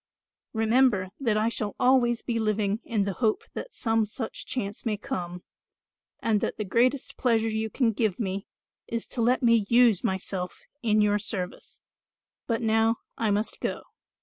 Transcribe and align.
Remember 0.53 1.09
that 1.19 1.37
I 1.37 1.47
shall 1.49 1.75
always 1.79 2.23
be 2.23 2.39
living 2.39 2.79
in 2.83 3.03
the 3.03 3.13
hope 3.13 3.43
that 3.53 3.75
some 3.75 4.07
such 4.07 4.47
chance 4.47 4.83
may 4.83 4.97
come 4.97 5.43
and 6.19 6.41
that 6.41 6.57
the 6.57 6.65
greatest 6.65 7.17
pleasure 7.17 7.47
you 7.49 7.69
can 7.69 7.91
give 7.91 8.19
me 8.19 8.47
is 8.87 9.05
to 9.09 9.21
let 9.21 9.43
me 9.43 9.67
use 9.69 10.03
myself 10.03 10.63
in 10.81 11.01
your 11.01 11.19
service. 11.19 11.81
But 12.47 12.63
now 12.63 12.95
I 13.15 13.29
must 13.29 13.59
go." 13.59 13.83